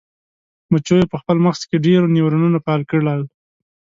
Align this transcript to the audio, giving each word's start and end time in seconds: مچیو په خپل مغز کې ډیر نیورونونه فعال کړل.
مچیو 0.71 1.09
په 1.11 1.17
خپل 1.21 1.37
مغز 1.45 1.61
کې 1.69 1.83
ډیر 1.85 2.01
نیورونونه 2.15 2.57
فعال 2.65 2.81
کړل. 2.91 3.21